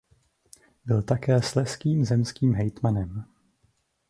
Byl 0.85 1.01
také 1.01 1.41
slezským 1.41 2.05
zemským 2.05 2.55
hejtmanem. 2.55 3.25